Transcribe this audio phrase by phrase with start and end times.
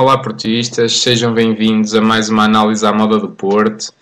[0.00, 3.92] Olá portistas, sejam bem-vindos a mais uma análise à moda do Porto.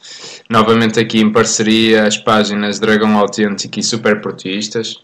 [0.49, 5.03] Novamente aqui em parceria as páginas Dragão Autêntico e Super Portistas.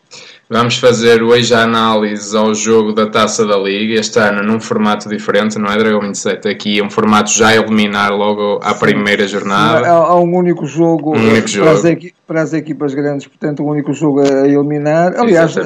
[0.49, 5.09] Vamos fazer hoje a análise ao jogo da Taça da Liga, este ano num formato
[5.09, 6.47] diferente, não é Dragão 27?
[6.49, 9.89] Aqui é um formato já a eliminar logo à primeira jornada.
[9.89, 11.71] Há, há um único jogo, Um único para, jogo.
[11.71, 15.13] As para as equipas grandes, portanto, um único jogo a eliminar.
[15.19, 15.57] Aliás,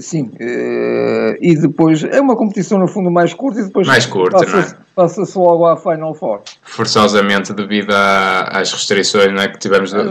[0.00, 4.38] sim, eh, e depois é uma competição no fundo mais curta e depois Mais curta,
[4.38, 4.84] passa-se não é?
[4.94, 6.40] passa-se logo à Final Four.
[6.62, 10.02] Forçosamente devido à- às restrições não é, que tivemos da,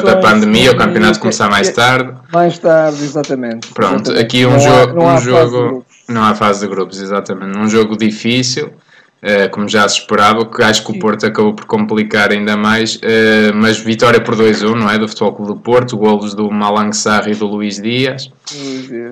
[0.00, 2.14] da- pandemia, o campeonato começar mais e- tarde.
[2.32, 3.68] Mais tarde, exatamente.
[3.72, 4.24] Pronto, Exatamente.
[4.24, 6.66] aqui um Não há- jogo, não há um fase de jogo não há fase de
[6.68, 7.56] grupos, exatamente.
[7.58, 8.70] Um jogo difícil,
[9.22, 10.98] eh, como já se esperava, que acho que o.
[10.98, 14.98] Porto acabou por complicar ainda mais, eh, mas vitória por 2-1, não é?
[14.98, 18.30] Do Futebol Clube do Porto, golos do Malang Sarri e do Luís Dias.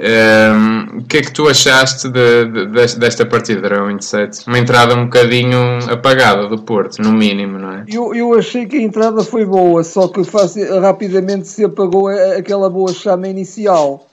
[0.00, 0.50] Eh,
[0.98, 2.66] o que é que tu achaste de- de-
[2.98, 4.46] desta- partida, Dragão 27?
[4.46, 7.84] Uma entrada um bocadinho apagada do Porto, no mínimo, não é?
[7.88, 10.20] Eu, eu achei que a entrada foi boa, só que
[10.80, 14.06] rapidamente se apagou aquela boa chama inicial.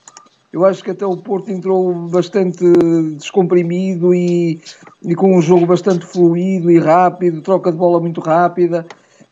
[0.52, 2.64] Eu acho que até o Porto entrou bastante
[3.16, 4.60] descomprimido e,
[5.04, 8.86] e com um jogo bastante fluido e rápido, troca de bola muito rápida,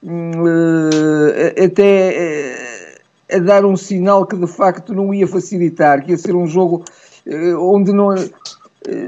[0.04, 0.30] hum,
[1.34, 2.98] eh, até eh,
[3.32, 6.84] a dar um sinal que de facto não ia facilitar, que ia ser um jogo
[7.26, 8.14] eh, onde não,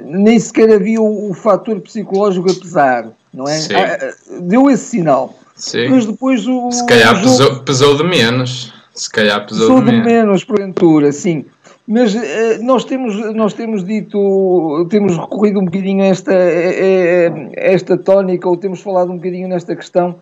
[0.04, 3.58] nem sequer havia o, o fator psicológico a pesar, não é?
[3.58, 3.74] Sim.
[3.74, 5.38] Ah, deu esse sinal.
[5.54, 5.88] Sim.
[5.88, 6.70] Mas depois o.
[6.70, 8.72] Se calhar o jogo pesou, pesou de menos.
[8.94, 10.06] Se calhar pesou, pesou de de menos.
[10.06, 11.44] menos, porventura, sim.
[11.90, 17.50] Mas eh, nós, temos, nós temos dito, temos recorrido um bocadinho a esta, a- a-
[17.56, 20.16] esta tónica, ou temos falado um bocadinho nesta questão,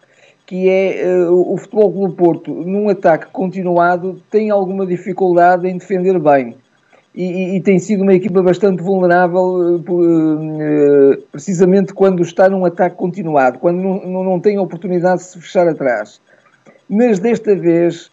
[0.46, 6.20] que é eh, o futebol Clube Porto, num ataque continuado, tem alguma dificuldade em defender
[6.20, 6.54] bem.
[7.12, 9.82] E, e- tem sido uma equipa bastante vulnerável,
[10.60, 15.66] eh, precisamente quando está num ataque continuado, quando não, não, tem oportunidade de se fechar
[15.66, 16.20] atrás.
[16.88, 18.08] Mas desta vez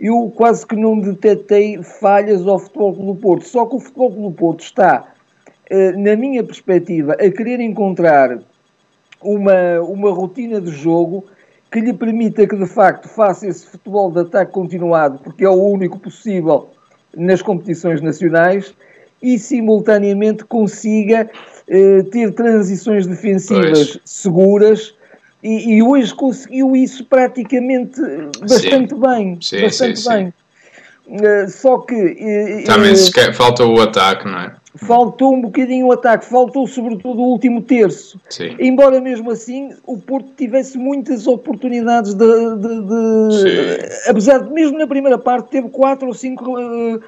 [0.00, 3.46] eu quase que não detetei falhas ao Futebol do Porto.
[3.46, 5.12] Só que o Futebol do Porto está,
[5.68, 8.38] eh, na minha perspectiva, a querer encontrar
[9.20, 11.26] uma, uma rotina de jogo
[11.70, 15.62] que lhe permita que de facto faça esse futebol de ataque continuado, porque é o
[15.62, 16.70] único possível
[17.14, 18.74] nas competições nacionais,
[19.22, 21.30] e simultaneamente consiga
[21.68, 24.00] eh, ter transições defensivas Pois.
[24.04, 24.94] seguras.
[25.42, 28.00] E, e hoje conseguiu isso praticamente
[28.40, 29.38] bastante bem.
[29.40, 30.08] Sim, bastante sim, sim.
[30.16, 30.34] bem.
[31.22, 34.60] Eh, só que eh, Também eh, se quer- falta o ataque, não é?
[34.86, 38.20] faltou um bocadinho o ataque, faltou sobretudo o último terço.
[38.30, 38.54] Sim.
[38.60, 42.24] Embora mesmo assim o Porto tivesse muitas oportunidades de.
[42.56, 46.98] de- de- apesar de, mesmo na primeira parte, teve quatro ou cinco eh,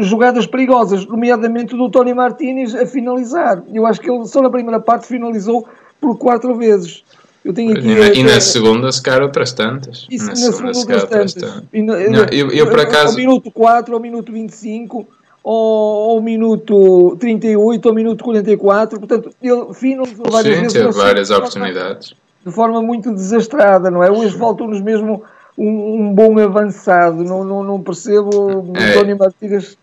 [0.00, 3.62] jogadas perigosas, nomeadamente do Tony Martínez a finalizar.
[3.72, 5.68] Eu acho que ele só na primeira parte finalizou
[6.00, 7.04] por quatro vezes.
[7.46, 7.86] Eu tenho aqui.
[7.88, 10.06] E na, e na segunda, se calhar, outras tantas.
[10.10, 11.62] isso na na segunda, segunda outras tantas.
[11.72, 15.06] na- Não, eu- eu, por acaso- Ao minuto 4, ao minuto 25,
[15.44, 18.98] ao, ao minuto 38, ao minuto 44.
[18.98, 20.72] Portanto, ele finalizou várias Sim, vezes.
[20.72, 22.14] teve várias sempre oportunidades.
[22.44, 24.10] De forma muito desastrada, não é?
[24.10, 25.22] Hoje faltou-nos mesmo
[25.56, 27.22] um, um bom avançado.
[27.24, 28.90] Não, não, não percebo É.
[28.90, 29.76] António Martínez.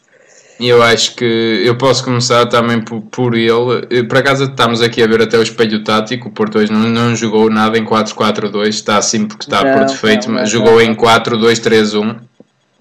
[0.65, 3.87] Eu acho que eu posso começar também por, por ele.
[3.89, 6.29] Eh, Por acaso estamos aqui a ver até o espelho tático.
[6.29, 9.85] O Porto hoje não, não jogou nada em 4-4-2, está assim porque está Não, por
[9.85, 12.15] defeito, não, mas jogou em 4-2-3-1.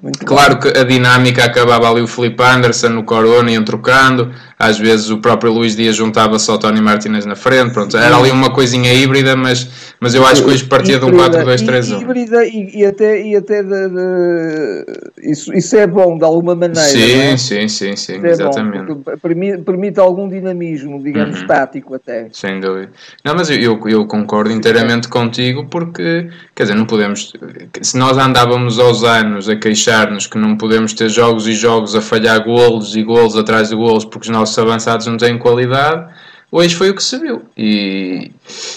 [0.03, 4.33] Muito Claro que a dinâmica acabava ali o Felipe Anderson no Corona, iam trocando.
[4.65, 7.73] Às vezes o próprio Luís Dias juntava-se ao Tony Martínez na frente.
[7.73, 9.69] Pronto, era ali uma coisinha híbrida, mas,
[9.99, 12.01] mas eu acho que hoje partia de um Híbrida, 4-2-3-1.
[12.03, 16.77] Híbrida e, e até, e até de, de- isso, isso é bom de alguma maneira.
[16.81, 17.37] Sim, é?
[17.37, 18.95] sim, sim, sim, Isso é exatamente.
[19.21, 21.47] permite, permite algum dinamismo, digamos, Uhum.
[21.49, 22.29] tático até.
[22.33, 22.91] Sem dúvida.
[23.25, 27.33] Não, mas eu, eu, eu concordo inteiramente contigo porque, quer dizer, não podemos.
[27.81, 32.01] Se nós andávamos aos anos a queixar-nos que não podemos ter jogos e jogos a
[32.01, 36.13] falhar golos e golos atrás de golos porque os nossos avançados não têm qualidade,
[36.51, 37.43] hoje foi o que se viu.
[37.57, 38.31] E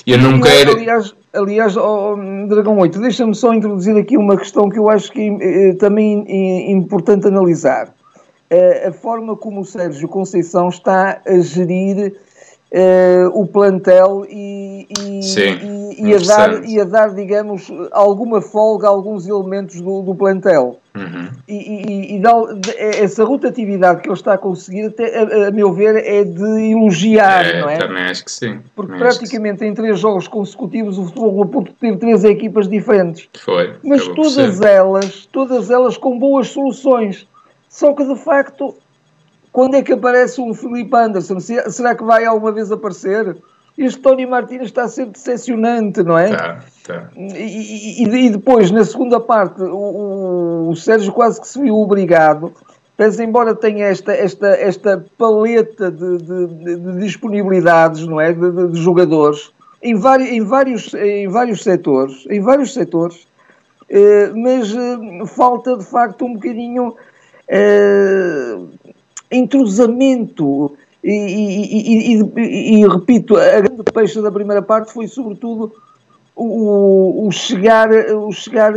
[0.08, 0.72] eu não quero.
[0.74, 2.16] Aliás, aliás ó,
[2.48, 6.26] Dragão 8, deixa-me só introduzir aqui uma questão que eu acho que é eh, também
[6.28, 7.94] é importante analisar.
[8.50, 12.14] Eh, a forma como o Sérgio Conceição está a gerir
[12.72, 15.58] eh, o plantel e, e, Sim,
[15.98, 20.14] e- e a dar, e a dar, digamos, alguma folga a alguns elementos do, do
[20.14, 20.80] plantel.
[20.96, 21.30] Uhum.
[21.48, 22.32] E, e- e dá-
[22.78, 27.46] essa rotatividade que ele está a conseguir, até, a, a meu ver, é de elogiar,
[27.46, 27.78] É, não é?
[27.78, 28.60] Também acho que sim.
[28.76, 33.28] Porque Também praticamente em três jogos consecutivos o Futebol do Porto teve três equipas diferentes.
[33.44, 33.74] Foi.
[33.84, 37.28] Mas todas elas, todas elas com boas soluções.
[37.68, 38.74] Só que de facto,
[39.52, 41.40] quando é que aparece um Felipe Anderson?
[41.42, 43.36] Se- Será que vai alguma vez aparecer?
[43.78, 46.36] Este Tony Martínez está a ser decepcionante, não é?
[46.36, 47.10] Tá, tá.
[47.16, 52.54] E, e, e depois, na segunda parte, o, o, Sérgio quase que se viu obrigado,
[52.96, 58.32] pese embora tenha esta, esta, esta paleta de, de, de, de disponibilidades, não é?
[58.32, 59.52] De, de, jogadores,
[59.84, 63.28] em vários, em, vários, em vários setores, em vários setores,
[63.90, 66.96] eh, mas eh, falta de facto um bocadinho
[67.48, 68.58] eh,
[69.30, 70.76] entrosamento
[71.08, 75.72] e, e, e, e, repito, a grande peixe da primeira parte foi sobretudo
[76.36, 78.74] o, o chegar, o chegar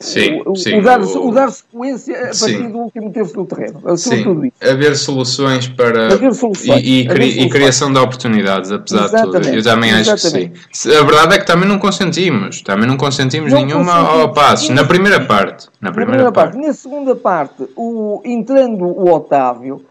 [0.00, 2.70] sim, o, sim, o, dar, o, dar sequência a partir sim.
[2.70, 3.96] do último terço do terreno.
[3.98, 9.40] Sim, haver soluções para haver soluções, e, haver e, criação de oportunidades, apesar Exatamente.
[9.40, 9.58] de tudo.
[9.58, 10.60] Eu também acho Exatamente.
[10.70, 10.96] que sim.
[10.96, 14.20] A verdade é que também não consentimos, também não consentimos Não nenhuma consentimos.
[14.20, 14.72] ao passo.
[14.72, 15.66] Na primeira parte.
[15.80, 16.56] Na Na primeira, parte.
[16.56, 19.84] Na segunda parte, o, entrando o Otávio,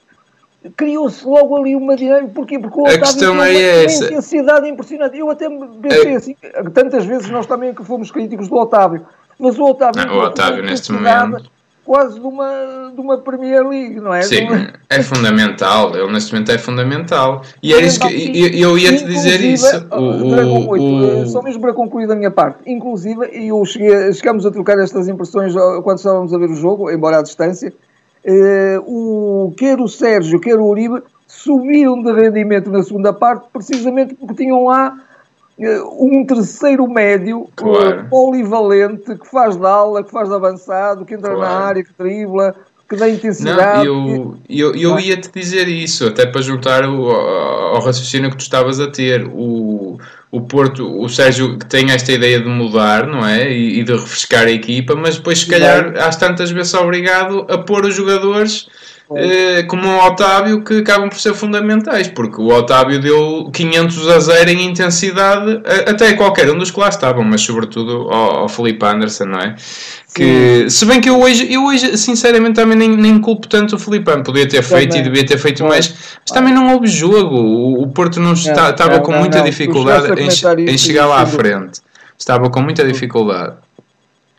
[0.76, 2.32] criou-se logo ali uma dinâmica.
[2.34, 2.60] Porquê?
[2.60, 4.06] Porque o Otávio tem uma, é uma essa.
[4.06, 5.18] intensidade impressionante.
[5.18, 5.50] Eu até
[5.82, 6.36] pensei É- assim,
[6.74, 9.06] tantas vezes nós também que fomos críticos do Otávio,
[9.40, 11.50] mas o Otávio, Não, o entrou com Otávio, neste momento-
[11.84, 14.22] Quase de uma, de uma Premier League, não é?
[14.22, 15.96] Sim, uma- é fundamental.
[15.98, 17.42] Ele neste momento é fundamental.
[17.62, 19.88] E era isso que eu, eu ia te dizer isso.
[19.90, 23.48] ah, O, o, 8, o- eh, só mesmo para concluir da minha parte, inclusive, e
[23.48, 27.18] eu cheguei, chegámos a trocar estas impressões ah, quando estávamos a ver o jogo, embora
[27.18, 27.74] à distância,
[28.86, 34.36] o, quer o Sérgio, quer o Uribe subiram de rendimento na segunda parte, precisamente porque
[34.36, 34.96] tinham lá
[35.60, 38.02] eh, um terceiro médio Claro.
[38.02, 41.64] eh, polivalente que faz de ala, que faz de avançado, que entra na Claro.
[41.66, 42.56] área, que dribla,
[42.90, 43.86] que dá Não, intensidade.
[43.86, 48.42] eu, eu, eu ia te dizer isso, até para juntar o, ao raciocínio que tu
[48.42, 49.26] estavas a ter.
[49.26, 49.71] O,
[50.32, 53.52] o Porto, o Sérgio que tem esta ideia de mudar, não é?
[53.52, 57.58] E, e de refrescar a equipa, mas depois, se calhar, às tantas vezes obrigado a
[57.58, 58.68] pôr os jogadores
[59.18, 64.20] eh, como o Otávio que acabam por ser fundamentais, porque o Otávio deu 500 a
[64.20, 68.50] 0 em intensidade a- até qualquer um dos que lá estavam, mas sobretudo ao, ao
[68.50, 69.56] Felipe Anderson, não é?
[70.14, 73.80] Que, se bem que eu hoje, eu hoje sinceramente também nem, nem culpo tanto o
[73.80, 75.02] Felipe podia ter feito Também.
[75.02, 77.36] e devia ter feito mais, mas também não houve jogo.
[77.38, 81.26] O, o Porto não estava não, com não, muita dificuldade em, em chegar lá à
[81.26, 81.80] frente.
[82.20, 83.56] Estava com muita dificuldade.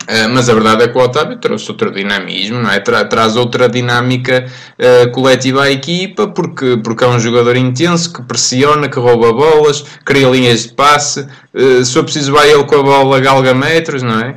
[0.03, 2.81] Uh, mas a verdade é que o Otávio trouxe outro dinamismo, não é?
[2.81, 4.47] Tra- traz outra dinâmica
[4.79, 9.85] uh, coletiva à equipa, porque, porque é um jogador intenso que pressiona, que rouba bolas,
[10.05, 11.27] cria linhas de passe.
[11.55, 14.37] Uh, se for preciso, vai ele com a bola, galga metros, não é?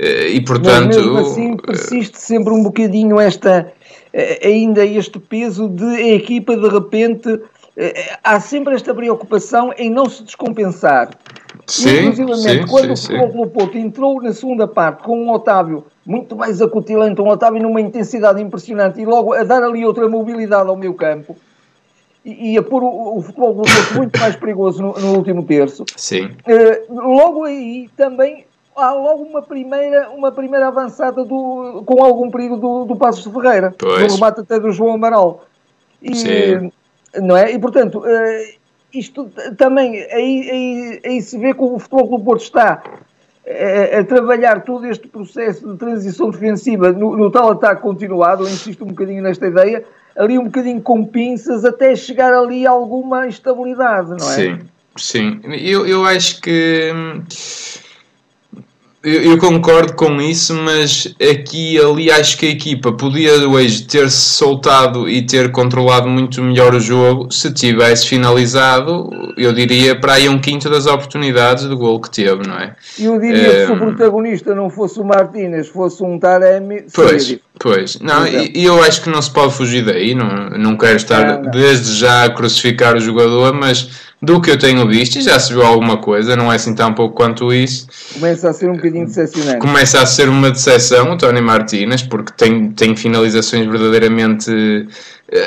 [0.00, 0.94] E portanto.
[0.94, 3.72] Mas mesmo assim persiste sempre um bocadinho esta,
[4.12, 7.40] eh, ainda este peso de a equipa de repente,
[7.76, 11.10] eh, há sempre esta preocupação em não se descompensar.
[11.66, 16.34] Sim, sim, quando sim, o Clube Porto entrou na segunda parte com um Otávio muito
[16.36, 20.76] mais acutilante, um Otávio numa intensidade impressionante e logo a dar ali outra mobilidade ao
[20.76, 21.36] meio campo
[22.24, 25.42] e, e a pôr o, o Futebol Clube Porto muito mais perigoso no, no último
[25.44, 28.44] terço, Sim, eh, logo aí também
[28.76, 33.32] há logo uma primeira, uma primeira avançada do, com algum perigo do, do Passos de
[33.32, 34.06] Ferreira, Pois.
[34.06, 35.44] do remate até do João Amaral.
[36.00, 36.72] E, Sim.
[37.16, 37.52] Não é?
[37.52, 38.54] E portanto, eh,
[38.92, 42.82] isto também, aí, aí, aí se vê que o Futebol Clube Porto está
[43.44, 48.48] eh, a trabalhar todo este processo de transição defensiva no, no tal ataque continuado, eu
[48.48, 49.84] insisto um bocadinho nesta ideia,
[50.16, 54.34] ali um bocadinho com pinças até chegar ali a alguma estabilidade, não é?
[54.34, 54.58] Sim,
[54.96, 55.40] sim.
[55.62, 56.92] Eu, eu acho que.
[59.08, 64.16] Eu, eu concordo com isso, mas aqui ali acho que a equipa podia hoje ter-se
[64.16, 70.28] soltado e ter controlado muito melhor o jogo se tivesse finalizado, eu diria, para aí
[70.28, 72.74] um quinto das oportunidades do gol que teve, não é?
[72.98, 77.10] Eu diria que se o Eh, protagonista não fosse o Martínez, fosse um Taremi, seria
[77.10, 77.47] Pois, diferente.
[77.58, 77.98] Pois.
[78.00, 80.14] Não, e, e eu acho que não se pode fugir daí.
[80.14, 83.88] Não, não quero estar Não, desde já a crucificar o jogador, mas
[84.20, 86.92] do que eu tenho visto, e já se viu alguma coisa, não é assim tão
[86.92, 87.86] pouco quanto isso.
[88.14, 89.58] Começa a ser um bocadinho decepcionante.
[89.58, 94.88] Começa a ser uma decepção o Tony Martínez, porque tem, tem finalizações verdadeiramente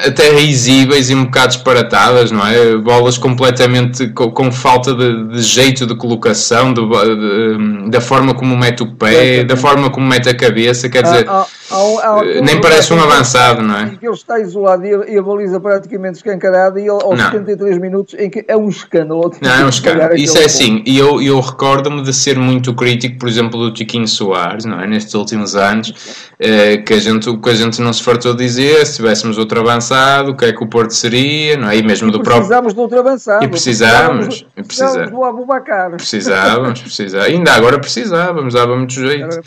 [0.05, 2.75] até risíveis e um bocado disparatadas, não é?
[2.77, 8.55] Bolas completamente com, com falta de, de jeito de colocação, de- de- da forma como
[8.55, 11.27] mete o pé, da forma como mete a cabeça, quer dizer.
[11.27, 13.89] Há- há- há- eh, nem parece um avançado, não é?
[13.99, 17.31] Que ele está isolado e a, baliza praticamente escancarada e ele aos Não.
[17.31, 19.33] 73 minutos em que é um escândalo.
[19.41, 20.15] Não, é um escândalo.
[20.15, 24.07] Isso é assim, e eu, eu recordo-me de ser muito crítico, por exemplo, do Tiquinho
[24.07, 24.85] Soares, não é?
[24.85, 25.91] Nestes últimos anos,
[26.39, 29.39] eh, que, a gente, o que a gente não se fartou de dizer, se tivéssemos
[29.39, 31.77] outro avançado, o que é que o Porto seria, não é?
[31.77, 32.41] E mesmo do próprio.
[32.47, 33.43] Precisámos de outro avançado.
[33.45, 35.91] E precisávamos, Precisávamos, e precisávamos do Abubacar.
[35.91, 37.33] Precisávamos, precisávamos.
[37.33, 39.39] Ainda agora precisávamos, dava muito jeito.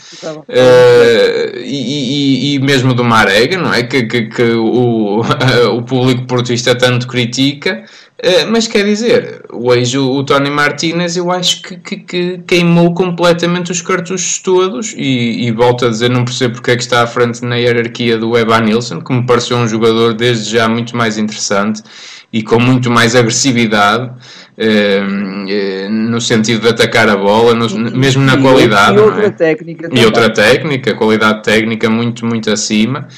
[0.47, 3.83] Eh, e, e- e mesmo do Marega, não é?
[3.83, 5.21] Que, que, que o,
[5.75, 7.83] o público portista tanto critica,
[8.17, 12.93] Uh, mas quer dizer, hoje o, o Tony Martinez eu acho que, que, que, queimou
[12.93, 17.03] completamente os cartuchos todos e, e volto a dizer, não percebo porque é que está
[17.03, 20.95] à frente na hierarquia do Evan Nilsson, que me pareceu um jogador desde já muito
[20.95, 21.83] mais interessante
[22.31, 24.11] e com muito mais agressividade.
[24.57, 28.97] Uh, no sentido de atacar a bola, no, mesmo na e qualidade.
[28.97, 29.29] E outra é?
[29.29, 29.89] técnica.
[29.91, 33.09] E outra técnica, qualidade técnica muito, muito acima.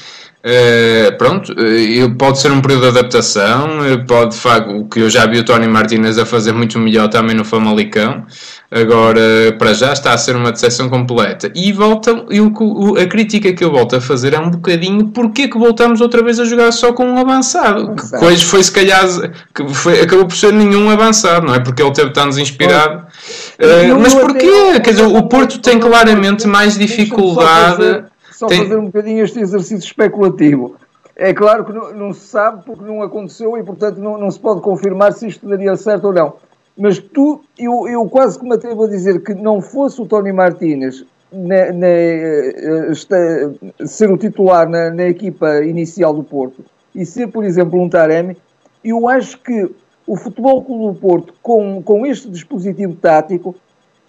[0.48, 4.34] Uh, pronto, uh, pode ser um período de adaptação, uh, pode,
[4.68, 8.24] o que eu já vi o Tony Martinez a fazer muito melhor também no Famalicão,
[8.70, 9.20] agora
[9.58, 11.52] para já está a ser uma decepção completa.
[11.54, 12.50] E volta, eu,
[12.98, 16.40] a crítica que eu volto a fazer é um bocadinho porque que voltamos outra vez
[16.40, 19.06] a jogar só com um avançado, que hoje foi se calhar,
[19.54, 21.60] que foi, acabou por ser nenhum avançado, não é?
[21.60, 23.04] Porque ele teve tão inspirado.
[24.00, 24.80] mas porquê?
[24.82, 28.04] Quer dizer, o Porto tem claramente mais dificuldade
[28.38, 28.62] só Tem...
[28.62, 30.76] fazer um bocadinho este exercício especulativo.
[31.16, 34.38] É claro que não, não, se sabe porque não aconteceu e, portanto, não, não, se
[34.38, 36.34] pode confirmar se isto daria certo ou não.
[36.76, 40.32] Mas tu, eu, eu quase que me atrevo a dizer que não fosse o Tony
[40.32, 41.86] Martínez na, na,
[42.92, 43.52] esta,
[43.84, 46.64] ser o titular na, na, equipa inicial do Porto
[46.94, 48.36] e ser, por exemplo, um Taremi,
[48.84, 49.68] eu acho que
[50.06, 53.56] o Futebol Clube do Porto, com, com este dispositivo tático,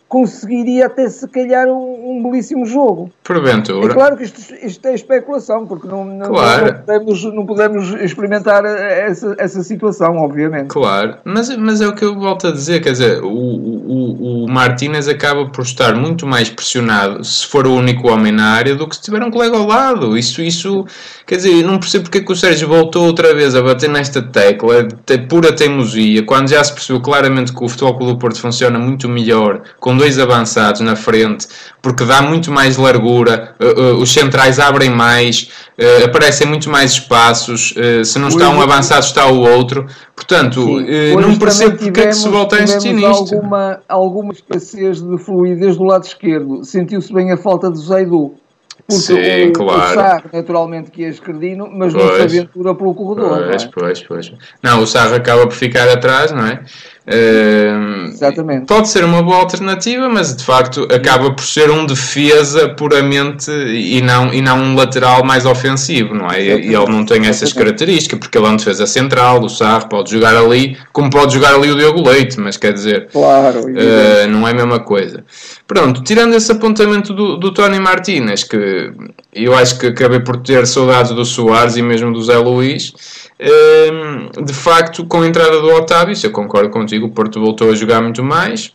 [0.10, 3.12] conseguiria até se calhar um, um belíssimo jogo.
[3.24, 3.92] Porventura.
[3.92, 6.66] É claro que isto, isto é especulação, porque não, não, claro.
[6.66, 10.68] não, podemos, não podemos experimentar essa, essa situação, obviamente.
[10.70, 14.50] Claro, mas, mas é o que eu volto a dizer, quer dizer, o, o, o
[14.50, 18.88] Martínez acaba por estar muito mais pressionado se for o único homem na área do
[18.90, 20.18] que se tiver um colega ao lado.
[20.18, 20.88] Isso, isso
[21.28, 24.24] quer dizer, não percebo porque é que o Sérgio voltou outra vez a bater nesta
[24.24, 28.42] tecla de pura teimosia, quando já se percebeu claramente que o Futebol Clube do Porto
[28.42, 31.46] funciona muito melhor com dois avançados na frente,
[31.82, 36.92] porque dá muito mais largura, uh, uh, os centrais abrem mais, uh, aparecem muito mais
[36.92, 37.76] espaços,
[38.06, 40.80] se não está um avançado está o outro, portanto,
[41.22, 43.36] não percebo porque é que se volta a insistir nisto.
[43.36, 48.36] Alguma, alguma escassez de fluidez do lado esquerdo, sentiu-se bem a falta de Zaidu.
[48.88, 49.92] Porque Sim, o, claro.
[49.92, 53.46] o Sarro, naturalmente, que é esquerdino, mas pois, não se aventura pelo corredor.
[53.48, 53.72] Pois, não é?
[53.72, 54.34] pois, pois.
[54.64, 56.64] Não, o Sarro acaba por ficar atrás, não é?
[57.10, 58.66] Exatamente.
[58.66, 64.02] Pode ser uma boa alternativa, mas de facto acaba por ser um defesa puramente e
[64.02, 66.42] não, e não um lateral mais ofensivo, não é?
[66.42, 70.12] E ele não tem essas características, porque ele é um defesa central, o Sarro pode
[70.12, 74.48] jogar ali, como pode jogar ali o Diogo Leite, mas quer dizer, claro, uh, não
[74.48, 75.24] é a mesma coisa.
[75.66, 78.92] Pronto, tirando esse apontamento do, do Tony Martínez, que
[79.34, 82.94] eu acho que acabei por ter saudades do Soares e mesmo do Zé Luís.
[83.40, 87.72] Ehm, de facto, com a entrada do Otávio, se eu concordo contigo, o Porto voltou
[87.72, 88.74] a jogar muito mais.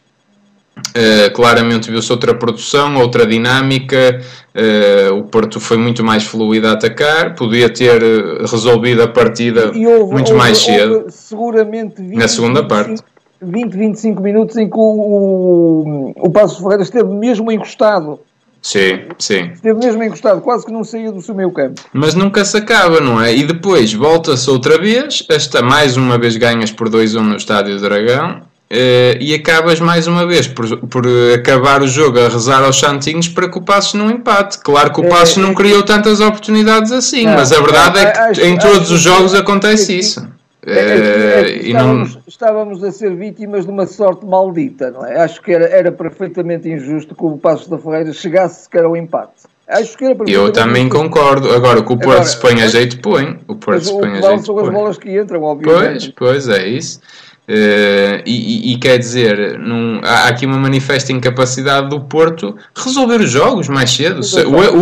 [0.77, 4.21] Uh, claramente viu-se outra produção, outra dinâmica.
[4.55, 9.67] Uh, o Porto foi muito mais fluido a atacar, podia ter eh, resolvido a partida
[9.67, 11.07] houve, muito houve, mais cedo.
[11.09, 13.05] seguramente 20, na segunda 25, parte.
[13.41, 18.21] 20, 25 minutos em que o, o, o Passo Ferreira esteve mesmo encostado
[18.65, 19.51] Sim, sim.
[19.53, 21.83] Esteve mesmo encostado, quase que não saía do seu meio campo.
[21.93, 23.37] Mas nunca se acaba, não é?
[23.37, 28.41] E depois volta-se outra vez, esta mais uma vez ganhas por 2-1 no Estádio Dragão
[28.71, 31.05] eh, e acabas mais uma vez por, por
[31.35, 34.59] acabar o jogo a rezar aos santinhos para que o Passos não empate.
[34.61, 38.11] Claro que o Passos é, não criou tantas oportunidades assim, não, mas a verdade é
[38.11, 40.27] que acho, em todos os jogos acontece isso.
[40.67, 42.23] É, é, estávamos, não...
[42.27, 45.21] estávamos, a ser vítimas de uma sorte maldita, não é?
[45.21, 49.45] Acho que era, era perfeitamente injusto que o Passos da Ferreira chegasse sequer ao empate.
[49.67, 51.03] Acho que era Eu também injusto.
[51.03, 51.53] concordo.
[51.53, 53.39] Agora, que o Porto Agora, se põe a jeito, põe.
[53.49, 54.47] O Porto se põe a jeito.
[54.47, 56.13] São as bolas que entram, obviamente.
[56.17, 57.01] Pois, pois é isso.
[57.47, 63.31] Uh, e, e, quer dizer, num, há aqui uma manifesta incapacidade do Porto resolver os
[63.31, 64.21] jogos mais cedo.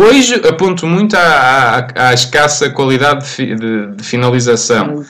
[0.07, 1.19] Hoje aponto muito à,
[1.93, 5.03] à, à escassa qualidade de, de, de finalização.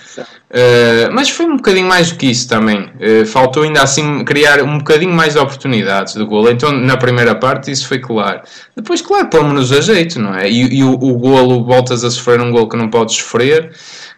[0.54, 2.90] Uh, mas foi um bocadinho mais do que isso também.
[3.00, 6.50] Uh, faltou ainda assim criar um bocadinho mais de oportunidades do golo.
[6.50, 8.42] Então, na primeira parte, isso foi claro.
[8.76, 10.50] Depois, claro, pomos-nos a jeito, não é?
[10.50, 13.72] E, e o, o golo, voltas a sofrer um golo que não podes sofrer.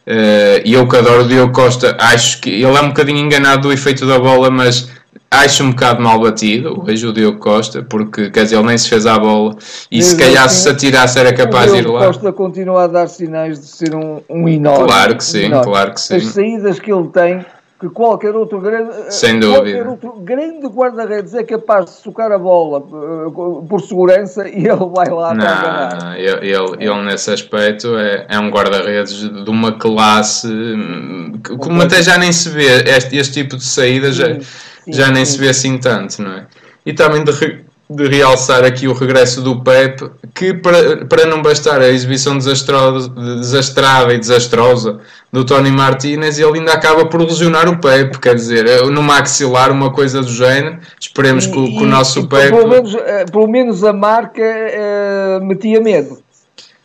[0.07, 3.63] Uh, e eu que adoro o Diogo Costa, acho que ele é um bocadinho enganado
[3.63, 4.87] do efeito da bola, mas
[5.31, 8.87] acho um bocado mal batido hoje o Diogo Costa, porque quer dizer, ele nem se
[8.87, 9.55] fez à bola
[9.91, 12.01] e se calhar assim, se atirasse era capaz de ir lá.
[12.01, 14.85] O Costa continua a dar sinais de ser um, um enorme.
[14.85, 15.71] Claro que sim, enorme.
[15.71, 16.15] claro que sim.
[16.15, 17.45] As saídas que ele tem
[17.79, 19.89] que qualquer outro grande, Sem dúvida.
[19.89, 25.09] outro grande guarda-redes é capaz de socar a bola uh, por segurança e ele vai
[25.09, 30.47] lá não, para ele, ele, ele, nesse aspecto é, é um guarda-redes de uma classe
[30.47, 35.11] hum, como até já nem se vê este, este tipo de saída já, sim, já
[35.11, 35.33] nem sim.
[35.33, 36.47] se vê assim tanto, não é?
[36.85, 41.81] E também de, de realçar aqui o regresso do Pep, que para, para não bastar
[41.81, 44.99] a exibição desastrada e desastrosa
[45.31, 49.71] do Tony Martinez, ele ainda acaba por lesionar o Pep, quer dizer, é no maxilar
[49.71, 50.79] uma coisa do género.
[50.99, 52.49] Esperemos e, que, que, o nosso e, Pep.
[52.49, 56.17] Pelo menos, eh, pelo menos a marca uh, metia medo.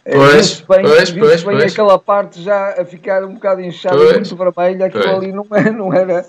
[0.05, 1.73] Eh, pois, bem, pois, pois, bem pois.
[1.73, 5.17] aquela parte já a ficar um bocado inchada e muito vermelha, aquilo pois.
[5.17, 6.27] ali não, é, não era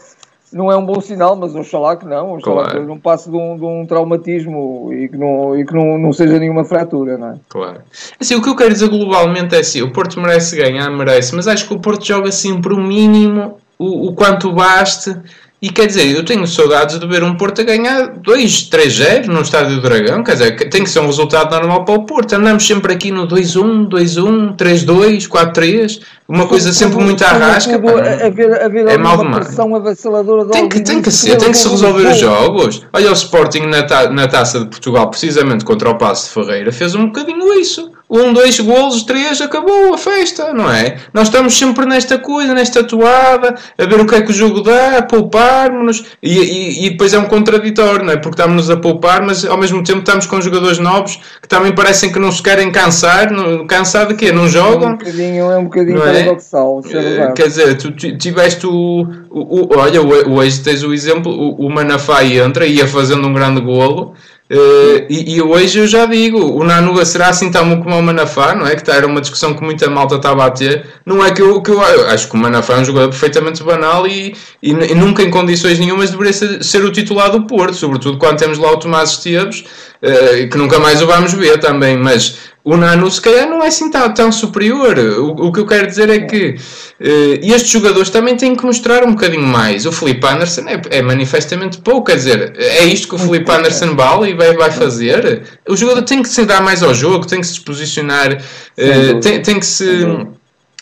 [0.52, 2.82] não é um bom sinal, mas oxalá que não, oxalá claro.
[2.82, 6.12] que não passe de um, de um traumatismo e que, não, e que não, não
[6.12, 7.36] seja nenhuma fratura, não é?
[7.48, 7.82] Claro.
[8.20, 11.48] Assim, o que eu quero dizer globalmente é assim, o Porto merece ganhar, merece, mas
[11.48, 15.16] acho que o Porto joga sempre o mínimo, o, o quanto baste
[15.62, 19.42] e quer dizer, eu tenho saudades de ver um Porto a ganhar 2, 3-0 no
[19.42, 20.24] Estádio do Dragão.
[20.24, 22.34] Quer dizer, tem que ser um resultado normal para o Porto.
[22.34, 26.02] Andamos sempre aqui no 2-1, 2-1, 3-2, 4-3.
[26.28, 27.74] Uma coisa sempre muito arrasca.
[27.74, 29.46] é mal demais.
[29.46, 32.84] pressão avassaladora tem que, tem que ser, tem que se resolver os jogos.
[32.92, 36.72] Olha, o Sporting na, ta, na taça de Portugal, precisamente contra o Passo de Ferreira,
[36.72, 40.98] fez um bocadinho isso um, dois golos, três, acabou a festa, não é?
[41.14, 44.60] Nós estamos sempre nesta coisa, nesta toada, a ver o que é que o jogo
[44.60, 48.18] dá, a poupar-nos, e, e, e, depois é um contraditório, não é?
[48.18, 52.12] Porque estamos-nos a poupar, mas ao mesmo tempo estamos com jogadores novos que também parecem
[52.12, 54.34] que não se querem cansar, não, cansar de quê?
[54.34, 54.90] Não jogam?
[54.90, 56.24] É um bocadinho, é um bocadinho é?
[56.24, 61.66] paradoxal, é Quer dizer, tu tiveste o, o, o olha, hoje tens o exemplo, o,
[61.66, 64.14] o Manafá entra, ia fazendo um grande golo,
[64.52, 68.54] Uh, e, e, hoje eu já digo, o Nanuga será assim tão como o Manafá,
[68.54, 68.76] não é?
[68.76, 70.88] Que tá, era uma discussão que muita malta estava a ter.
[71.06, 74.06] Não é que eu, que eu acho que o Manafá é um jogador perfeitamente banal
[74.06, 78.18] e, e, e nunca em condições nenhumas deveria ser, ser, o titular do Porto, sobretudo
[78.18, 79.64] quando temos lá o Tomás Esteves,
[80.04, 81.98] uh, que nunca mais o vamos ver também.
[81.98, 84.98] Mas o Nano se calhar não é assim tão, tão superior.
[84.98, 86.56] O, o, que eu quero dizer é que
[87.00, 89.86] uh, estes jogadores também têm que mostrar um bocadinho mais.
[89.86, 93.96] O Felipe Anderson é, é manifestamente pouco, quer dizer, é isto que o Felipe Anderson
[93.96, 95.44] vale e vai, vai fazer.
[95.68, 99.42] O jogador tem que se dar mais ao jogo, tem que se posicionar, uh, tem,
[99.42, 100.06] tem que se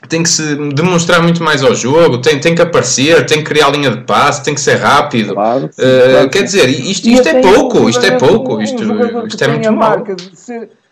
[0.08, 3.70] tem que se demonstrar muito mais ao jogo, tem, tem que aparecer, tem que criar
[3.70, 5.34] linha de passe, tem que ser rápido.
[5.34, 5.72] Claro, uh,
[6.12, 6.30] claro.
[6.30, 8.82] Quer dizer, isto, isto é pouco, isto é pouco, isto,
[9.28, 10.02] isto é muito mal.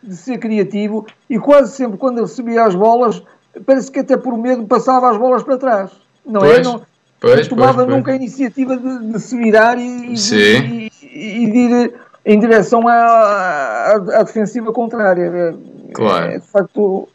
[0.08, 3.22] De ser, criativo e quase sempre quando ele recebia as bolas,
[3.66, 5.92] parece que até por medo passava as bolas para trás.
[6.26, 6.54] Não é?
[6.54, 6.64] pois, é?
[6.64, 6.82] Não,
[7.20, 11.94] pois, tomava pois, nunca a iniciativa de, de se virar e, e, e, de ir
[12.26, 15.56] em direção à, à, à defensiva contrária.
[15.94, 16.32] Claro.
[16.32, 17.08] É, de facto,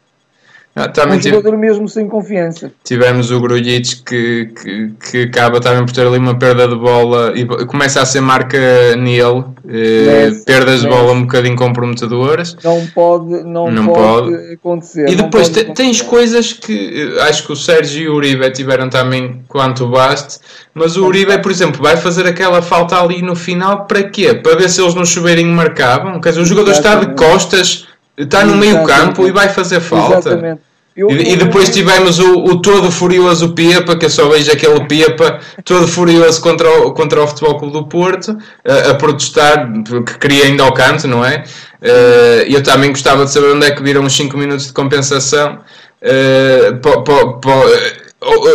[0.75, 1.57] ah, um jogador tive...
[1.57, 2.71] mesmo sem confiança.
[2.83, 7.31] Tivemos o Grujic que, que, que, acaba também por ter ali uma perda de bola
[7.35, 8.57] e começa a ser marca
[8.95, 12.57] nele, eh, perdas de bola um bocadinho comprometedoras.
[12.63, 15.09] Não pode, não, não pode, pode, acontecer.
[15.09, 18.89] E depois te, tens coisas que eh, acho que o Sérgio e o Uribe tiveram
[18.89, 20.39] também quanto baste,
[20.73, 24.33] mas o Uribe, por exemplo, vai fazer aquela falta ali no final para quê?
[24.33, 26.19] Para ver se eles no chuveirinho marcavam.
[26.19, 30.29] Quer dizer, o jogador está de costas Está no meio campo e vai fazer falta.
[30.29, 30.61] Exatamente.
[30.95, 34.85] Eu, e, e, depois tivemos o, o, todo furioso Pepa, que eu só vejo aquele
[34.85, 39.71] Pepa todo furioso contra o, contra o Futebol Clube do Porto, a, a protestar,
[40.05, 41.43] que queria ainda ao canto, não é?
[41.81, 45.61] Uh, eu também gostava de saber onde é que viram os 5 minutos de compensação.
[45.99, 47.51] Uh, po, po, po,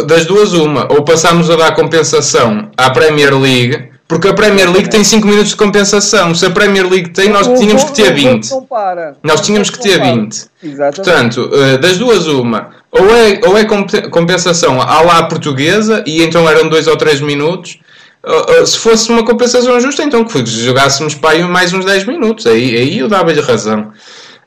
[0.07, 4.89] das duas, uma, ou passamos a dar compensação à Premier League porque a Premier League
[4.89, 6.35] tem 5 minutos de compensação.
[6.35, 8.49] Se a Premier League tem, nós tínhamos que ter 20.
[9.23, 10.47] Nós tínhamos que ter 20.
[10.95, 12.71] Portanto, eh, das duas, uma.
[12.91, 13.67] Ou é, ou é
[14.09, 17.79] compensação à lá portuguesa, e então eram 2 ou 3 minutos.
[18.67, 22.47] Se fosse uma compensação justa, então que jogássemos para aí mais uns 10 minutos.
[22.47, 23.93] Aí, aí eu dava-lhe razão.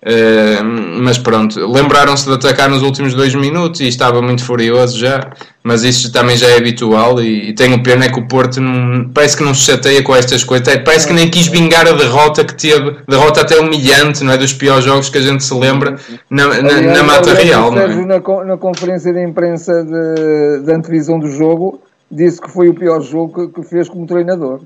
[0.03, 0.63] Uh,
[1.03, 5.29] mas pronto, lembraram-se de atacar nos últimos dois minutos e estava muito furioso já.
[5.63, 7.21] Mas isso também já é habitual.
[7.21, 10.15] E, e tenho pena é que o Porto não, parece que não se chateia com
[10.15, 10.67] estas coisas.
[10.83, 14.37] Parece que nem quis vingar a derrota que teve, derrota até humilhante, não é?
[14.37, 15.95] Dos piores jogos que a gente se lembra
[16.29, 17.71] na, na, aliás, na mata real.
[17.71, 18.05] Não é?
[18.45, 23.49] na, conferência de imprensa de, de antevisão do jogo, disse que foi o pior jogo
[23.49, 24.61] que, que fez como treinador.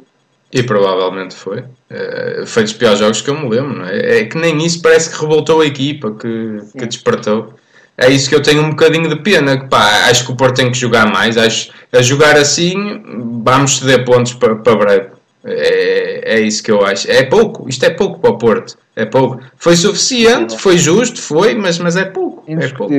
[0.56, 1.60] E provavelmente foi.
[1.60, 4.20] Uh, foi dos piores jogos que eu me lembro, não é?
[4.20, 7.54] É que nem isso parece que revoltou a equipa, que, que despertou.
[7.98, 9.60] É isso que eu tenho um bocadinho de pena.
[9.60, 11.38] Que, pá, acho que o Porto tem que jogar mais.
[11.38, 13.04] Acho, a jogar assim,
[13.44, 15.08] vamos ceder pontos para, para breve.
[15.44, 17.12] É, é isso que eu acho.
[17.12, 17.68] É pouco.
[17.68, 18.78] Isto é pouco para o Porto.
[18.96, 19.42] É pouco.
[19.58, 22.46] Foi suficiente, foi justo, foi, mas, mas é pouco.
[22.48, 22.94] É pouco.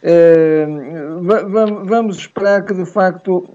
[0.00, 1.20] Uh,
[1.84, 3.48] vamos esperar que de facto,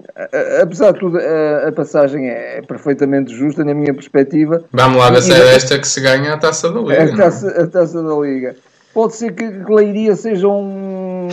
[0.60, 4.62] apesar de tudo, a, passagem é perfeitamente justa na minha perspectiva.
[4.70, 7.14] Vamos lá ver se é esta que se ganha a taça da Liga.
[7.14, 8.54] A taça, a taça da Liga.
[8.92, 11.28] pode ser que Leiria seja um,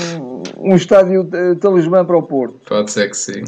[0.57, 2.55] um estádio uh, talismã para o Porto.
[2.67, 3.43] Pode ser que sim.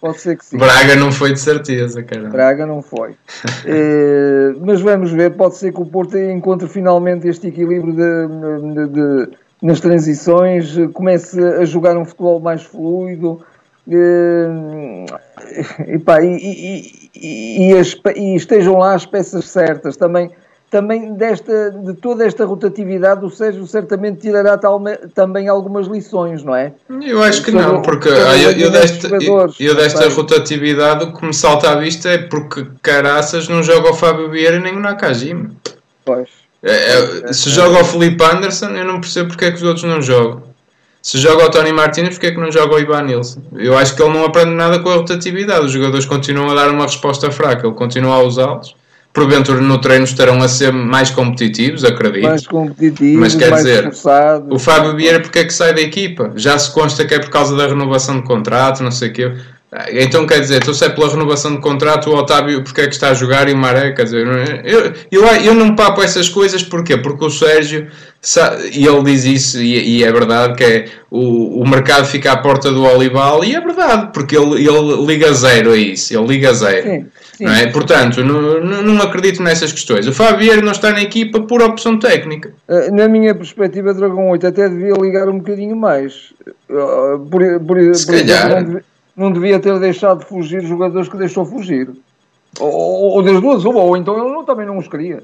[0.00, 0.58] Pode ser que sim.
[0.58, 2.28] Braga não foi de certeza, cara.
[2.28, 3.12] Braga não foi.
[3.12, 8.88] uh, mas vamos ver, pode ser que o Porto encontre finalmente este equilíbrio de, de,
[8.88, 13.40] de, nas transições, comece a jogar um futebol mais fluido.
[13.86, 15.06] Uh,
[15.88, 20.30] e, pá, e, e, as, e estejam lá as peças certas também
[20.72, 24.58] também desta, de toda esta rotatividade, o Sérgio certamente tirará
[25.14, 26.72] também algumas lições, não é?
[27.02, 31.34] Eu acho que não, porque eu, eu, desta, eu, eu desta rotatividade o que me
[31.34, 35.50] salta à vista é porque caraças não joga o Fábio Vieira nem o Nakajima.
[36.06, 36.41] Pois.
[36.62, 39.84] É, é, se joga o Felipe Anderson, eu não percebo porque é que os outros
[39.84, 40.42] não jogam.
[41.02, 43.42] Se joga o Tony Martínez, porque é que não joga o Ivan Nilsson?
[43.56, 45.66] Eu acho que ele não aprende nada com a rotatividade.
[45.66, 48.76] Os jogadores continuam a dar uma resposta fraca, ele continua a usá-los
[49.12, 52.24] porventura no treino estarão a ser mais competitivos, acredito.
[52.24, 54.48] Mais competitivos, mas quer mais dizer, esforçados.
[54.50, 56.32] o Fábio Vieira porque é que sai da equipa?
[56.34, 59.32] Já se consta que é por causa da renovação de contrato, não sei o quê.
[59.90, 63.08] Então quer dizer, tu sai pela renovação de contrato, o Otávio porque é que está
[63.08, 64.26] a jogar e o Maré, quer dizer,
[64.66, 66.98] eu, eu, eu não papo essas coisas porquê?
[66.98, 67.86] Porque o Sérgio,
[68.70, 72.36] e ele diz isso, e, e, é verdade, que é o, o mercado fica à
[72.36, 76.52] porta do Olival, e é verdade, porque ele, ele liga zero a isso, ele liga
[76.52, 76.82] zero.
[76.82, 77.06] Sim.
[77.32, 77.44] Sim.
[77.46, 77.66] Não é?
[77.68, 80.06] Portanto, não, não acredito nessas questões.
[80.06, 82.52] O Fábio não está na equipa por opção técnica.
[82.68, 86.34] Eh, na minha perspectiva, Dragão 8 até devia ligar um bocadinho mais.
[86.46, 88.52] Eh, por, por, Se por calhar.
[88.52, 88.82] Exemplo,
[89.22, 91.88] não, devia, ter deixado de fugir jogadores que deixou fugir.
[92.60, 95.22] Ou, ou das duas, ou, ou então ele não, também não os queria.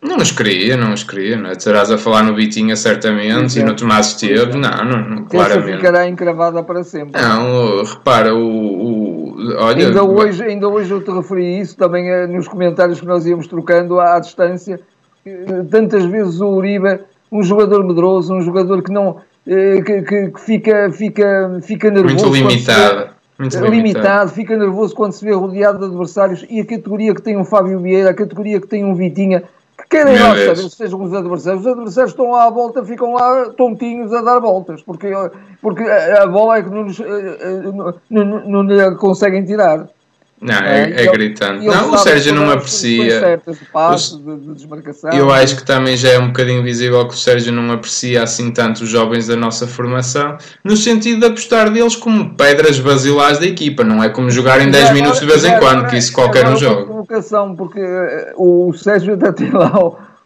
[0.00, 1.54] Não os queria, não os queria, não é?
[1.54, 5.68] Terás a falar no Vitinha certamente e no Tomás Esteves, não, não, não claramente.
[5.68, 7.20] Essa ficará encravada para sempre.
[7.20, 9.86] Não, repara, o, o olha...
[9.86, 13.46] Ainda hoje, ainda hoje eu te referi isso também eh, nos comentários que nós íamos
[13.46, 14.80] trocando à, à distância.
[15.70, 16.98] Tantas vezes o Uribe,
[17.30, 19.18] um jogador medroso, um jogador que não...
[19.46, 22.28] Eh, que, que, que fica, fica, fica nervoso.
[22.28, 23.10] Muito limitado.
[23.42, 27.22] Muito limitado, limitado, fica nervoso quando se vê rodeado de adversários e a categoria que
[27.22, 29.42] tem um Fábio Vieira, a categoria que tem um Vitinha,
[29.88, 31.62] Querem lá saber se sejam os adversários.
[31.62, 35.10] Os adversários estão lá à volta, ficam lá tontinhos a dar voltas, porque,
[35.60, 39.88] porque a bola é que não, eh, eh, não, não, não conseguem tirar.
[40.42, 41.64] Não, é, é, é gritante.
[41.64, 43.20] Não, o Sérgio não aprecia.
[43.20, 45.10] Certas, de de, de desmarcação.
[45.12, 48.50] Eu acho que também já é um bocadinho visível que o Sérgio não aprecia assim
[48.50, 53.46] tanto os jovens da nossa formação, no sentido de apostar deles como pedras basilares da
[53.46, 56.48] equipa, não é como jogar em 10 minutos de vez em quando, que isso qualquer
[56.48, 56.86] um joga.
[56.86, 59.72] provocação, porque eh, o Sérgio ainda tem lá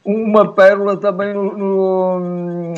[0.03, 2.75] uma pérola também no, no,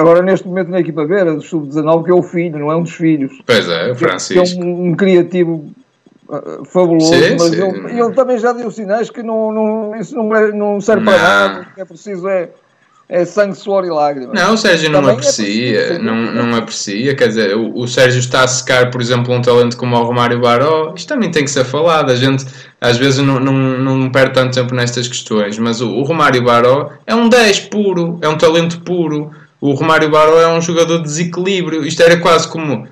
[0.00, 2.82] agora neste momento na equipa B, do sub-19, que é o filho, não é um
[2.82, 3.32] dos filhos.
[3.46, 4.42] Pois é, o Francisco.
[4.42, 5.70] Que é um, um criativo
[6.66, 7.62] fabuloso, sim, mas sim.
[7.62, 11.12] Ele, ele, também já deu sinais que não, não, isso não, é, não serve não.
[11.12, 12.48] para nada, o que é preciso é,
[13.08, 14.34] é sangue, suor e lágrimas.
[14.34, 17.78] Não, o Sérgio não também é aprecia, é preciso, não, não aprecia, quer dizer, o,
[17.78, 21.30] o, Sérgio está a secar, por exemplo, um talento como o Romário Baró, isto também
[21.30, 22.46] tem que ser falado, a gente
[22.80, 26.90] às vezes não, não, não perde tanto tempo nestas questões, mas o, o Romário Baró
[27.06, 29.30] é um 10 puro, é um talento puro,
[29.62, 31.86] o Romário Baró é um jogador de desequilíbrio.
[31.86, 32.88] Isto era quase como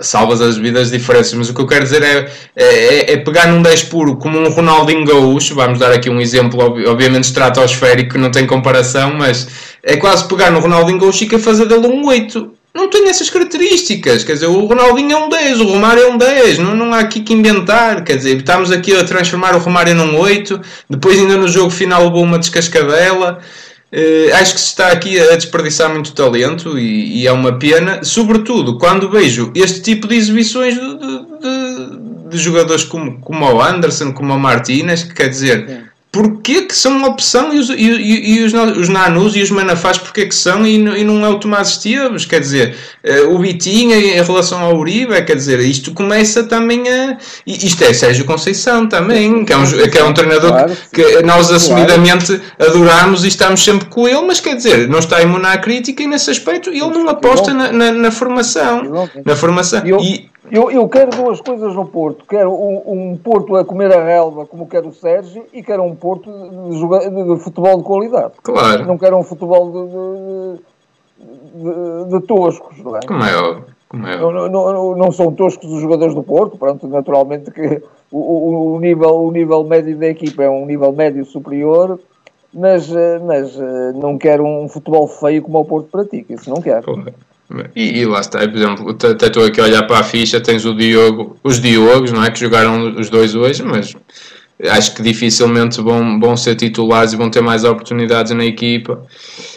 [0.00, 3.62] salvas as devidas diferenças, mas o que eu quero dizer é, é, é, pegar num
[3.62, 8.46] 10 puro como um Ronaldinho Gaúcho, vamos dar aqui um exemplo, obviamente estratosférico, não tem
[8.46, 9.48] comparação, mas
[9.82, 12.52] é quase pegar no Ronaldinho Gaúcho e fazer dele um 8.
[12.74, 16.18] Não tem essas características, quer dizer, o Ronaldinho é um 10, o Romário é um
[16.18, 19.94] 10, não, não há aqui que inventar, quer dizer, estamos aqui a transformar o Romário
[19.94, 23.40] num 8, depois ainda no jogo final houve uma descascadela.
[23.90, 28.04] Uh, acho que se está aqui a desperdiçar muito talento e, e, é uma pena,
[28.04, 33.62] sobretudo quando vejo este tipo de exibições de, de, de, de jogadores como, como o
[33.62, 37.74] Anderson, como o Martínez, que quer dizer, Porquê que são uma opção e os, e,
[37.74, 41.28] e, e os, os Nanus e os Manafás porquê que são e, e não é
[41.28, 42.24] o Tomás Esteves?
[42.24, 47.18] Quer dizer, uh, o Vitinha em relação ao Uribe, quer dizer, isto começa também a.
[47.46, 51.22] Isto é Sérgio Conceição também, que é um, que é um treinador claro, que, que,
[51.22, 55.56] nós assumidamente adoramos e estamos sempre com ele, mas quer dizer, não está imune à
[55.56, 59.08] crítica e nesse aspecto ele não aposta na, na, na formação.
[59.24, 59.82] Na formação.
[60.00, 62.24] E, eu, eu quero duas coisas no Porto.
[62.26, 65.94] Quero um, um, Porto a comer a relva, como quer o Sérgio, e quero um
[65.94, 68.34] Porto de, de, futebol de qualidade.
[68.42, 68.86] Claro.
[68.86, 70.62] Não quero um futebol de,
[71.54, 73.00] de, de toscos, não é?
[73.06, 73.64] Como é óbvio.
[73.92, 74.48] É óbvio.
[74.50, 78.80] Não, não, não, são toscos os jogadores do Porto, pronto, naturalmente que o, o, o,
[78.80, 81.98] nível, o nível médio da equipa é um nível médio superior,
[82.52, 86.60] mas, eh, mas eh, não quero um futebol feio como o Porto pratica, isso não
[86.60, 86.82] quero.
[86.82, 87.14] Claro.
[87.74, 90.66] E, e, lá está, por exemplo, até estou aqui a olhar para a ficha, tens
[90.66, 92.30] o Diogo, os Diogos, não é?
[92.30, 93.96] Que jogaram os dois hoje, mas
[94.70, 99.02] acho que dificilmente vão, vão ser titulares e vão ter mais oportunidades na equipa.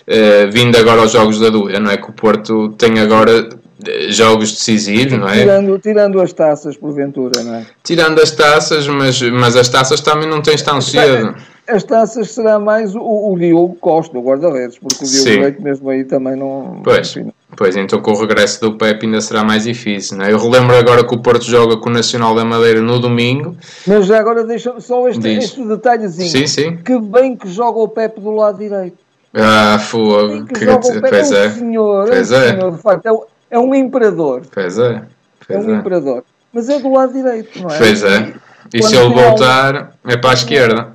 [0.08, 1.98] Uh, vindo agora aos jogos da dúvida, não é?
[1.98, 3.50] Que o Porto tem agora
[3.88, 5.40] eh, jogos decisivos, não é?
[5.40, 7.66] Tirando, tirando as taças, porventura, não é?
[7.84, 11.36] Tirando as taças, mas, mas as taças também não tens tão cedo.
[11.72, 15.40] As taças será mais o, o Diogo Costa, o guarda-redes, porque o Diogo Sim.
[15.40, 16.82] Leite mesmo aí também não...
[16.84, 20.32] Pois, enfim, pois, então com o regresso do Pepe ainda será mais difícil, não é?
[20.32, 23.56] Eu relembro agora que o Porto joga com o Nacional da Madeira no domingo.
[23.88, 26.30] Mas já agora deixa só este, este detalhezinho.
[26.30, 26.78] Sim, sim.
[26.78, 28.98] Que bem que joga o Pepe do lado direito.
[29.34, 30.46] Ah, fogo.
[30.46, 31.48] Que, que pois é.
[31.48, 32.38] Um senhor, pois é.
[32.38, 33.12] Um senhor, de facto, é
[33.52, 34.44] é um imperador.
[34.52, 35.04] Pois é.
[35.46, 35.78] Pois é um é.
[35.78, 36.24] imperador.
[36.54, 37.78] Mas é do lado direito, não é?
[37.78, 38.34] Pois é.
[38.74, 40.94] E se ele voltar, é para a esquerda.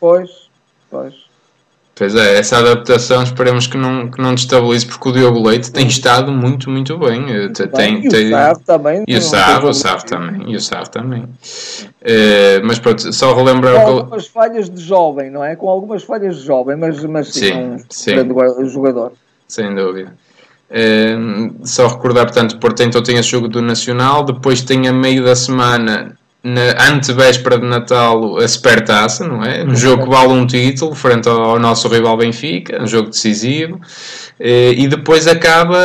[0.00, 0.48] Pois,
[0.90, 1.26] pois.
[1.98, 5.86] Pois é, essa adaptação esperemos que não, que não destabilize, porque o Diogo Leite tem
[5.86, 7.22] estado muito, muito bem.
[7.22, 8.08] Muito tem, bem.
[8.10, 9.04] Tem, e o Sávio também.
[9.08, 10.52] E o Sávio, o também.
[10.52, 11.22] E o Sávio também.
[11.22, 13.82] Uh, mas pronto, só relembrar...
[13.82, 15.56] Com algumas falhas de jovem, não é?
[15.56, 18.14] Com algumas falhas de jovem, mas, mas sim, sim, um sim.
[18.14, 19.12] grande jogador.
[19.48, 20.12] Sem dúvida.
[20.68, 25.24] Uh, só recordar, portanto, Porto então tem esse jogo do Nacional, depois tem a meio
[25.24, 26.14] da semana,
[26.46, 29.64] na antevéspera de Natal, a Supertaça, não é?
[29.64, 33.80] Um jogo que vale um título, frente ao nosso rival Benfica, um jogo decisivo.
[34.38, 35.76] Eh, e depois acaba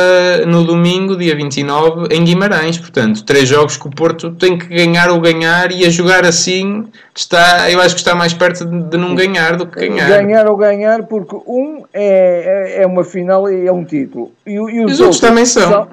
[0.46, 2.78] no domingo, dia 29, em Guimarães.
[2.78, 6.84] Portanto, três jogos que o Porto tem que ganhar ou ganhar e a jogar assim
[7.12, 10.08] está, eu acho que está mais perto de não ganhar do que ganhar.
[10.08, 14.30] Ganhar ou ganhar, porque um é, é, é uma final e é um título.
[14.46, 15.88] E, e os, os outros, outros, também são.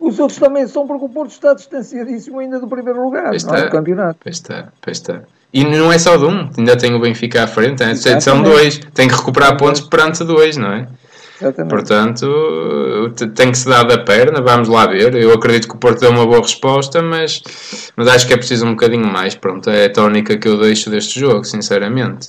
[0.00, 3.68] Os outros também são porque o Porto está distanciadíssimo ainda do primeiro lugar está, é,
[3.68, 4.18] campeonato.
[4.22, 5.20] Pois está, pois está.
[5.52, 7.94] E não é só de um, ainda tem o Benfica à frente, né?
[7.94, 8.80] são dois.
[8.94, 10.88] Tem que recuperar pontos perante dois, não é?
[11.40, 11.70] Exatamente.
[11.70, 15.14] Portanto, tem que se dar da perna, vamos lá ver.
[15.14, 17.42] Eu acredito que o Porto deu uma boa resposta, mas,
[17.96, 19.34] mas acho que é preciso um bocadinho mais.
[19.34, 22.28] Pronto, é a tónica que eu deixo deste jogo, sinceramente.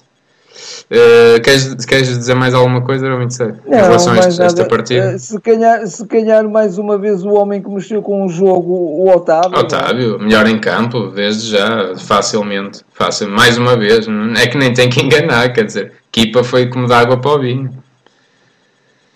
[0.92, 3.28] Uh, queres, queres dizer mais alguma coisa, não, em
[3.70, 5.16] relação a este, esta partida?
[5.16, 8.74] Uh, se, calhar, se calhar mais uma vez o homem que mexeu com o jogo,
[8.74, 9.58] o Otávio.
[9.58, 12.82] Otávio, melhor em campo, desde já, facilmente.
[12.94, 14.06] Fácil, mais uma vez.
[14.38, 17.40] É que nem tem que enganar, quer dizer, equipa foi como de água para o
[17.40, 17.72] vinho.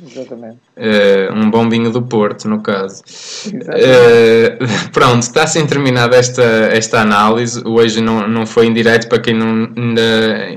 [0.01, 0.64] Exatamente.
[0.77, 3.01] Uh, um bom vinho do Porto, no caso.
[3.47, 7.61] Uh, pronto, está assim terminada esta, esta análise.
[7.63, 10.01] Hoje não, não foi em direto para quem não, ainda,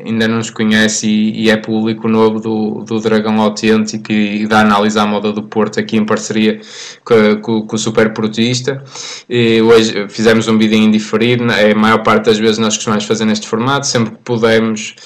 [0.05, 4.61] ainda não nos conhece e, e, é público novo do, do Dragão Autêntico e, da
[4.61, 6.61] análise à moda do Porto aqui em parceria
[7.05, 8.83] com, com, com o Super Portista.
[9.31, 13.25] E hoje fizemos um vídeo indiferido, é a maior parte das vezes nós costumamos fazer
[13.25, 14.97] neste formato, sempre que pudermos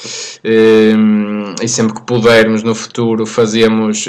[0.43, 4.07] uh, e sempre que pudermos no futuro fazemos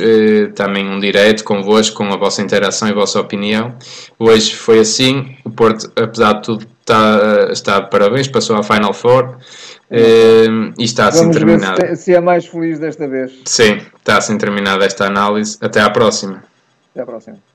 [0.55, 3.75] também um direto convosco, com a vossa interação e a vossa opinião.
[4.17, 8.93] Hoje foi assim, o Porto, apesar de tudo, está, está de parabéns, passou à Final
[8.93, 9.38] Four.
[9.91, 11.79] Uh, e está assim terminado.
[11.88, 13.32] Se, se é mais feliz desta vez.
[13.45, 15.58] Sim, está assim terminada esta análise.
[15.62, 16.43] Até à próxima.
[16.91, 17.52] Até à próxima.